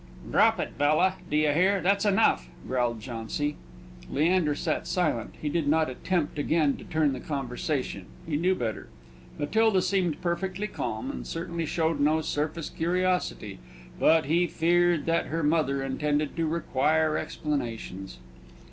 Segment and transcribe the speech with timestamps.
[0.31, 1.17] "Drop it, Bella!
[1.29, 1.79] Do you hear?
[1.79, 3.55] That's enough," growled Jauncy.
[4.09, 8.87] Leander sat silent; he did not attempt again to turn the conversation: he knew better.
[9.37, 13.59] Matilda seemed perfectly calm, and certainly showed no surface curiosity;
[13.99, 18.17] but he feared that her mother intended to require explanations.